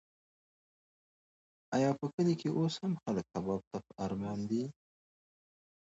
ایا 1.75 1.91
په 1.99 2.05
کلي 2.13 2.33
کې 2.41 2.49
اوس 2.57 2.73
هم 2.83 2.93
خلک 3.03 3.25
کباب 3.33 3.61
ته 3.69 3.77
په 3.85 3.93
ارمان 4.05 4.39
دي؟ 4.49 4.63